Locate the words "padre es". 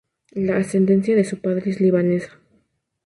1.41-1.79